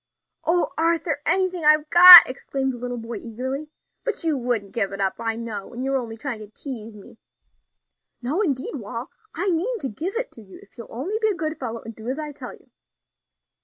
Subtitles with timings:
[0.47, 1.21] "O Arthur!
[1.27, 3.69] anything I've got," exclaimed the little boy eagerly.
[4.03, 7.19] "But you wouldn't give it up, I know, and you're only trying to tease me."
[8.19, 11.35] "No, indeed, Wal; I mean to give it to you if you'll only be a
[11.35, 12.71] good fellow and do as I tell you."